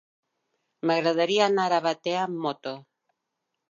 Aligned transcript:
M'agradaria 0.91 1.45
anar 1.51 1.69
a 1.79 1.85
Batea 1.91 2.27
amb 2.27 2.43
moto. 2.49 2.79